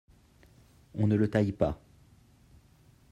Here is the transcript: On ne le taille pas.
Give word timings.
On 0.95 1.05
ne 1.05 1.15
le 1.15 1.29
taille 1.29 1.51
pas. 1.51 1.79